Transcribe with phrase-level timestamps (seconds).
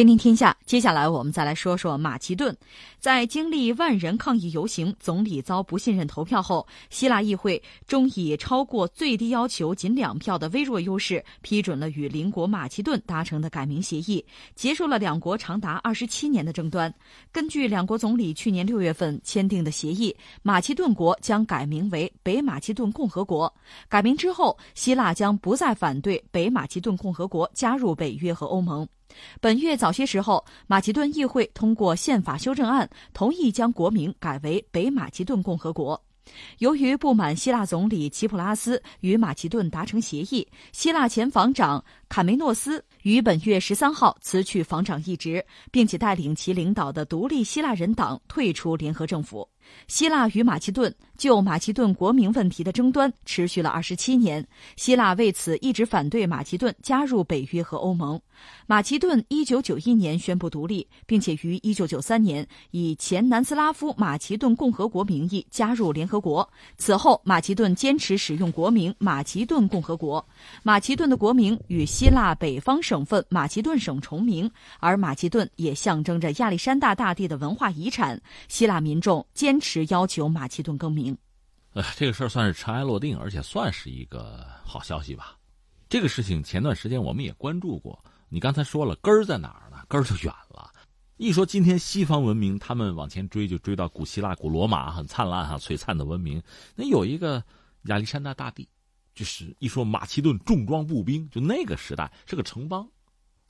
[0.00, 2.56] 天天天下，接下来我们再来说说马其顿。
[2.98, 14.24] 在经历万人抗议游行、总理遭不信任投票后，希腊议会终以超过最低要求仅两票的微弱优势，批准了与邻国马其顿达成的改名协议，
[14.54, 16.90] 结束了两国长达二十七年的争端。
[17.30, 23.52] 根据两国总理去年六月份签订的协议，马其顿国将改名为北马其顿共和国。
[23.86, 28.88] 改名之后，希腊将不再反对北马其顿共和国加入北约和欧盟。
[29.40, 36.00] 本月早些时候，马其顿议会通过宪法修正案，同意将国名改为北马其顿共和国。
[36.58, 49.48] 由于不满希腊总理齐普拉斯与马其顿达成协议，希腊前防长卡梅诺斯于本月十三号辞去防长一职，并且带领其领导的独立希腊人党退出联合政府。
[49.86, 58.20] 希腊与马其顿就马其顿国名问题的争端持续了二十七年，希腊为此一直反对马其顿加入北约和欧盟。
[58.66, 66.48] 马其顿一九九一年宣布独立，并且于一九九三年以前南斯拉夫马其顿共和国名义加入联合国。
[66.76, 70.26] 此后，马其顿坚持使用国名马其顿共和国。
[70.64, 78.18] 马其顿的国名与希希腊北方省份马其顿省重名，而马其顿也象征着亚历山大大帝的文化遗产。
[78.48, 79.60] 希腊民众坚。
[79.60, 81.14] 持要求马其顿更名，
[81.74, 85.36] 呃，这个事儿算是尘埃落定，而且算是一个好消息吧。
[85.90, 88.02] 这个事情前段时间我们也关注过。
[88.30, 89.76] 你刚才说了根儿在哪儿呢？
[89.86, 90.72] 根儿就远了。
[91.18, 96.42] 一说今天西方文明，他们往前追就追到古希腊、古罗马，很灿烂哈、璀璨的文明。
[96.74, 97.44] 那有一个
[97.82, 98.66] 亚历山大大帝，
[99.20, 102.88] 就是一说马其顿重装步兵，就那个时代是个城邦。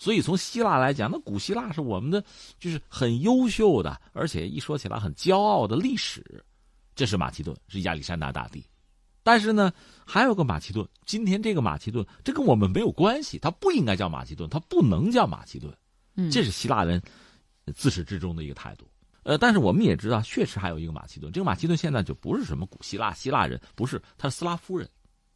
[0.00, 2.20] 所以从希腊来讲，那古希腊是我们的，
[2.58, 6.44] 就是很优秀的，而且一说起来很骄傲的历史。
[6.96, 8.64] 这是马其顿，是亚历山大大帝。
[9.22, 9.72] 但是呢，
[10.04, 10.84] 还有个马其顿。
[11.06, 15.72] 今天这个马其顿，这跟我们没有关系，它不应该叫马其顿，它不能叫马其顿。
[16.16, 17.00] 嗯，这是希腊人
[17.76, 18.90] 自始至终的一个态度。
[19.22, 21.30] 呃，但是我们也知道，确实还有一个马其顿。
[21.30, 24.88] 这个马其顿现在就不是什么古希腊希腊人，不是，他是斯拉夫人。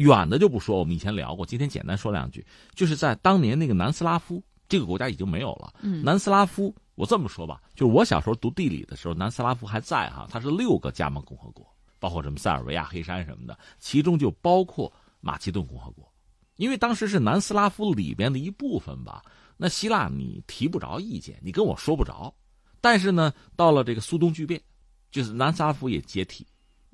[0.00, 2.44] 远的就不说，我们以前聊过，今天简单说两句，
[2.74, 4.42] 就是在当年那个南斯拉夫。
[4.68, 5.74] 这个国家已经没有了。
[5.80, 11.66] 南斯拉夫，我这么说吧，就是我小时候读地理的时候，南斯拉夫还在哈，它是六个加盟共和国，
[11.98, 16.08] 包括什么塞尔维亚、黑山什么的，其中就包括马其顿共和国，
[16.54, 19.24] 因为当时是南斯拉夫里边的一部分吧。
[19.56, 22.32] 那希腊你提不着意见，你跟我说不着。
[22.80, 24.62] 但是呢，到了这个苏东剧变，
[25.10, 26.46] 就是南斯拉夫也解体，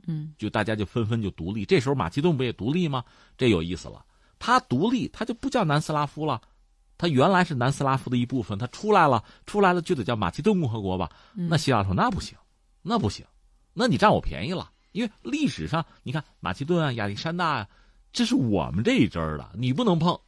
[0.07, 1.65] 嗯，就大家就纷纷就独立。
[1.65, 3.05] 这时候马其顿不也独立吗？
[3.37, 4.05] 这有意思了，
[4.39, 6.41] 他独立，他就不叫南斯拉夫了。
[6.99, 11.11] 他原来是南斯拉夫的一部分，他出来了，出来了就得叫马其顿共和国吧？
[11.35, 12.39] 那希腊说那不行，
[12.81, 13.27] 那不行，
[13.75, 14.71] 那你占我便宜了。
[14.93, 17.69] 因为历史上你看马其顿啊、亚历山大啊，
[18.15, 20.19] 这是我们这一支儿的，你不能碰。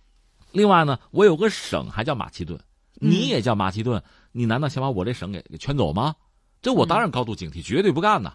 [0.53, 2.61] 另外呢，我有个省还叫马其顿，
[2.95, 4.03] 你也叫马其顿，
[4.33, 6.15] 你难道想把我这省给给圈走吗？
[6.61, 8.35] 这我当然高度警惕，绝对不干呐。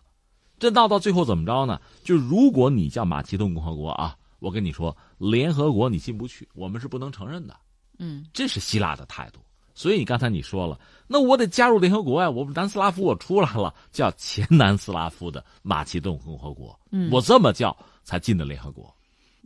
[0.59, 1.79] 这闹到最后怎么着呢？
[2.03, 7.55] 就如果你叫马其顿共和国啊，我跟你说，联合国你进不去，我们是不能承认的。
[7.99, 9.39] 嗯，这是希腊的态度，
[9.75, 18.93] 所以你刚才你说了，那我得加入联合国呀，我南斯拉夫我出来了，叫前南斯拉夫的马其顿共和国，嗯，我这么叫才进的联合国，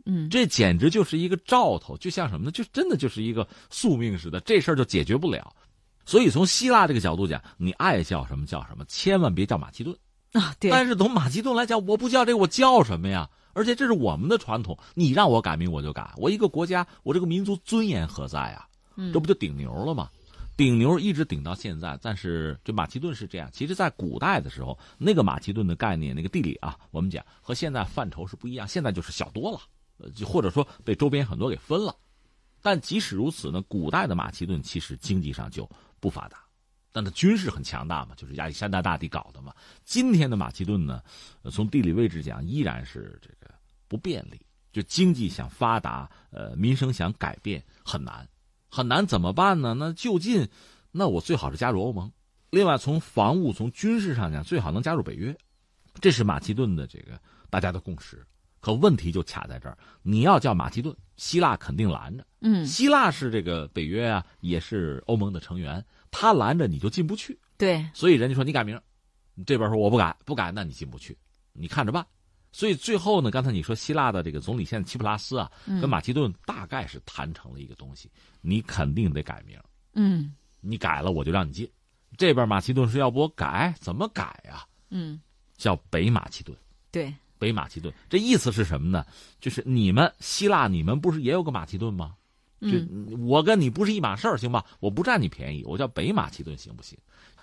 [0.06, 2.50] 嗯，这简直就是一个兆头，就像什么呢？
[2.50, 5.54] 就真的就是一个宿命似的，这事儿就解决不了。
[6.06, 9.94] 所以从希腊这个角度讲，你爱叫什么叫什么，千万别叫马其顿
[10.32, 10.54] 啊。
[10.60, 10.70] 对。
[10.70, 13.28] 但是从马其顿来讲，我不叫这个，我叫什么呀？
[13.54, 16.12] 而且这是我们的传统，你让我改名我就改。
[16.16, 18.68] 我一个国家，我这个民族尊严何在啊？
[19.12, 20.08] 这不就顶牛了吗？
[20.56, 21.98] 顶牛一直顶到现在。
[22.02, 28.66] 但是这马其顿是这样，其实，在古代的时候，那个马其顿的概念，那个地理啊，我们讲和现在范畴是不一样。
[28.66, 29.60] 现在就是小多了，
[29.98, 31.94] 呃，或者说被周边很多给分了。
[32.60, 35.68] 但即使如此呢，古代的马其顿其实经济上就
[36.00, 36.38] 不发达，
[36.92, 39.54] 但它军事很强大嘛，就是亚历山大大帝搞的嘛。
[39.84, 41.02] 今天的马其顿呢，
[41.50, 43.54] 从地理位置讲，依然是这个。
[43.90, 44.38] 不便利，
[44.70, 48.28] 就经济想发达，呃，民生想改变很难，
[48.68, 49.72] 很难怎么办呢？
[49.72, 50.46] 那就近，
[50.92, 52.12] 那我最好是加入欧盟。
[52.50, 55.34] 另外，从防务、从军事上讲，最好能加入北约，
[56.02, 57.18] 这是马其顿的这个
[57.48, 58.22] 大家的共识。
[58.60, 62.26] 可问题就卡在这儿，你要叫马其顿，希腊肯定拦着。
[62.40, 67.38] 嗯，希腊是这个北约啊，也是欧盟的成员，他拦着你就进不去。
[67.56, 68.80] 对，所以人家说你改名，
[69.34, 71.16] 你这边说我不改，不改，那你进不去，
[71.52, 72.06] 你看着办。
[72.50, 78.10] 所以最后呢，刚才你说希腊的这个总理现在齐普拉斯啊，跟马其顿大概是谈成了一个东西，
[78.40, 79.58] 你肯定得改名，
[79.94, 81.70] 嗯，你改了我就让你进。
[82.16, 84.64] 这边马其顿说要不我改，怎么改呀？
[84.88, 85.20] 嗯，
[85.58, 86.56] 叫北马其顿。
[86.90, 89.04] 对，北马其顿这意思是什么呢？
[89.40, 92.14] 就是你们希腊，你们不是也有个马其顿吗？
[92.60, 92.70] 就
[93.18, 94.64] 我跟你不是一码事儿，行吧？
[94.80, 96.98] 我不占你便宜，我叫北马其顿，行不行？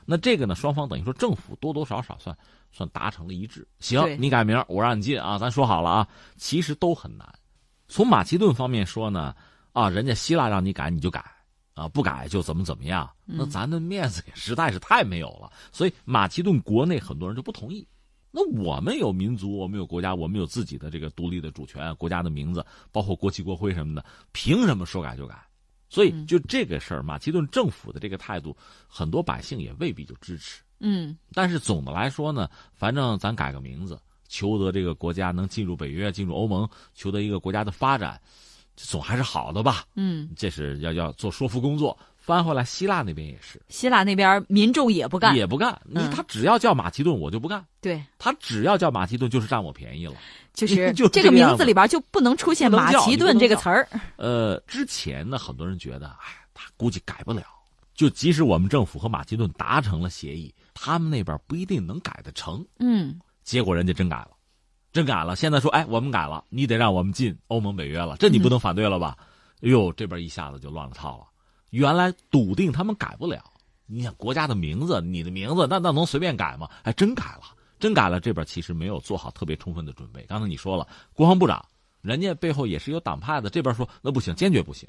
[0.05, 2.37] 那这个呢，双方等于说政府多多少少算
[2.69, 3.65] 算达成了一致。
[3.79, 6.07] 行，你改名，我让你进啊，咱说好了啊。
[6.35, 7.27] 其实都很难。
[7.87, 9.33] 从马其顿方面说呢，
[9.71, 11.23] 啊，人家希腊让你改你就改，
[11.75, 13.09] 啊，不改就怎么怎么样。
[13.23, 17.87] 那咱的面子也实在是太没有了，所以马其顿国内很多人就不同意。
[18.37, 25.41] 那我们有民族，我们有国家，我们有自己的这个独立的主权，国家的名字，包括国旗、国徽什么的，凭什么说改就改？
[25.87, 28.53] 所以，就这个事儿，马其顿政府的这个态度，
[28.89, 30.61] 很多百姓也未必就支持。
[30.79, 33.97] 嗯，但是总的来说呢，反正咱改个名字，
[34.27, 38.19] 求得这个国家能进入北约、进入欧盟，求得一个国家的发展，
[38.75, 39.85] 总还是好的吧？
[39.95, 41.97] 嗯，这是要要做说服工作。
[42.25, 45.79] 翻回来，希腊那边也是，希腊那边民众也不干，也不干。
[45.85, 47.63] 你他只要叫马其顿，我就不干。
[47.79, 50.15] 对，他只要叫马其顿，就是占我便宜了。
[50.51, 53.87] 就是 就这个名字里边就不能出现马其顿这个词儿。
[54.15, 57.43] 呃，之前呢，很多人觉得，哎，他估计改不了。
[57.93, 62.65] 就即使我们政府和马其顿达成了协议，他们那边不一定能改得成。
[62.79, 64.31] 嗯，结果人家真改了，
[64.91, 65.35] 真改了。
[65.35, 69.15] 现在说，哎，我们改了，你得让我们进欧盟、北约了，这你不能反对了吧？
[69.61, 71.25] 哎呦，这边一下子就乱了套了。
[71.75, 73.43] 原来笃定他们改不了，
[73.85, 76.69] 你想国家的名字，你的名字，那那能随便改吗？
[76.81, 77.41] 还真改了，
[77.77, 78.17] 真改了。
[78.21, 80.23] 这边其实没有做好特别充分的准备。
[80.25, 81.63] 刚才你说了，国防部长，
[82.01, 84.87] 人家背后也是有党派的，这边说那不行，坚决不行。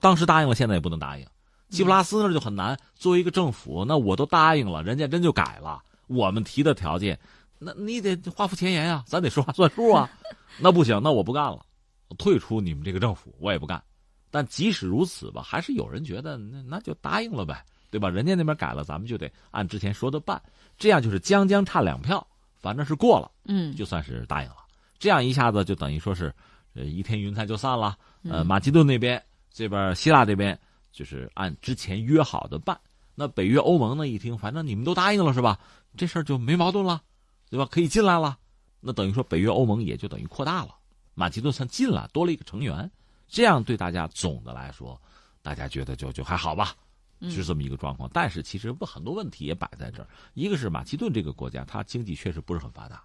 [0.00, 1.26] 当时答应了，现在也不能答应。
[1.68, 2.78] 基普拉斯那就很难。
[2.94, 5.82] 作为一个政府，那我都答应了，人家真就改了。
[6.06, 7.20] 我们提的条件，
[7.58, 10.08] 那你得画符前言呀，咱得说话算数啊。
[10.58, 11.60] 那不行，那我不干了，
[12.16, 13.82] 退出你们这个政府，我也不干。
[14.34, 18.10] 但即使如此吧，还是有人觉得那那就答应了呗，对吧？
[18.10, 20.42] 人家那边改了，咱们就得按之前说的办，
[20.76, 22.26] 这样就是将将差两票，
[22.60, 24.56] 反正是过了，嗯，就算是答应了。
[24.98, 26.34] 这样一下子就等于说是，
[26.74, 27.96] 呃，一天云彩就散了。
[28.28, 29.22] 呃，马其顿那边
[29.52, 30.58] 这边希腊这边
[30.90, 32.76] 就是按之前约好的办。
[33.14, 35.60] 那北约欧盟呢一听，反正你们都答应了是吧？
[35.96, 37.00] 这事儿就没矛盾了，
[37.48, 37.68] 对吧？
[37.70, 38.36] 可以进来了。
[38.80, 40.74] 那等于说北约欧盟也就等于扩大了，
[41.14, 42.90] 马其顿算进了，多了一个成员。
[43.34, 44.96] 这样对大家总的来说，
[45.42, 46.76] 大家觉得就就还好吧，
[47.22, 48.08] 是这么一个状况。
[48.14, 50.08] 但是其实不很多问题也摆在这儿。
[50.34, 53.02] 一个是马其顿这个国家，它经济确实不是很发达，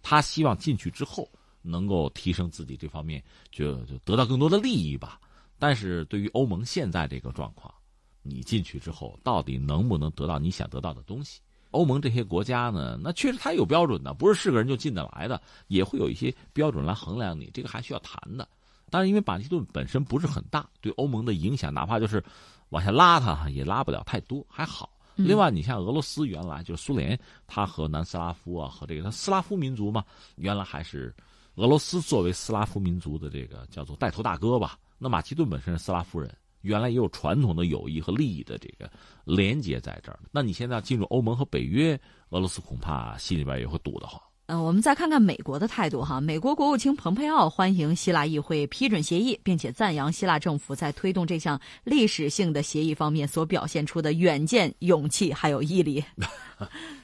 [0.00, 1.28] 他希望进去之后
[1.62, 3.20] 能够提升自己这方面，
[3.50, 5.20] 就就得到更多的利益吧。
[5.58, 7.74] 但是对于欧盟现在这个状况，
[8.22, 11.40] 你进去之后到底能不能得到你想得到的东西？
[11.72, 18.48] 欧盟这些国家呢，那确实它有标准的，不是是个人就进得来的，也会有一些标准来衡量你，这个还需要谈的。
[18.92, 22.22] 但是因为马其顿本身不是很大，对欧盟的影响，哪怕就是
[22.68, 24.90] 往下拉它，也拉不了太多，还好。
[25.16, 30.04] 另外，你像俄罗斯原来就是苏联，它和南斯拉夫啊，和这个它斯拉夫民族嘛，
[30.36, 31.14] 原来还是
[31.54, 34.78] 俄罗斯作为斯拉夫民族的这个叫做带头大哥吧。
[34.98, 38.90] 那马其顿本身是斯拉夫人，原来也有传统的友谊和利益的这个
[39.24, 40.20] 连接在这儿。
[40.30, 41.98] 那你现在进入欧盟和北约，
[42.30, 44.20] 俄罗斯恐怕心里边也会堵得慌。
[44.46, 46.20] 嗯，我们再看看美国的态度哈。
[46.20, 56.04] 美国国务卿蓬佩奥欢迎希腊议会批准协议，并且赞扬希腊政府在推动这项历史性的协议方面所表现出的远见、勇气还有毅力。